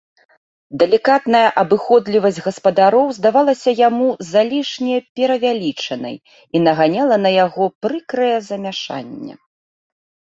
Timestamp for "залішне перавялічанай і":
4.31-6.63